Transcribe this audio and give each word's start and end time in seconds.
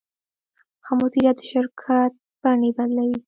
ښه 0.85 0.93
مدیریت 0.99 1.37
د 1.39 1.43
شرکت 1.51 2.11
بڼې 2.41 2.69
بدلوي. 2.77 3.17